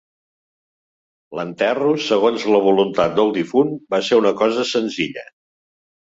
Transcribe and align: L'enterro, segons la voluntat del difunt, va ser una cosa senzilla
L'enterro, 1.39 1.91
segons 2.05 2.45
la 2.55 2.61
voluntat 2.67 3.13
del 3.19 3.29
difunt, 3.35 3.69
va 3.95 3.99
ser 4.09 4.17
una 4.23 4.31
cosa 4.41 4.65
senzilla 4.71 5.27